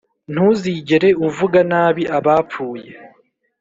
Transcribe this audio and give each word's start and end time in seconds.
ntuzigere 0.33 1.09
uvuga 1.27 1.59
nabi 1.71 2.03
abapfuye 2.17 2.89